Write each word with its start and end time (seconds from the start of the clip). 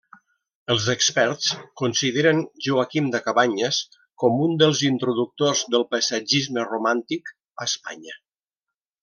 Els 0.75 0.85
experts 0.93 1.49
consideren 1.81 2.41
Joaquim 2.67 3.11
de 3.17 3.21
Cabanyes 3.27 3.83
com 4.25 4.41
un 4.47 4.57
dels 4.63 4.81
introductors 4.91 5.63
del 5.77 5.87
paisatgisme 5.93 6.65
romàntic 6.73 7.31
a 7.37 7.71
Espanya. 7.71 8.19